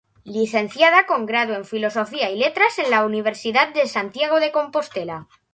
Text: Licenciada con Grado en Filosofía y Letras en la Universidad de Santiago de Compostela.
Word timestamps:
Licenciada 0.35 1.05
con 1.05 1.27
Grado 1.27 1.53
en 1.53 1.63
Filosofía 1.63 2.31
y 2.31 2.35
Letras 2.39 2.79
en 2.79 2.89
la 2.89 3.05
Universidad 3.05 3.71
de 3.71 3.85
Santiago 3.87 4.39
de 4.39 4.51
Compostela. 4.51 5.27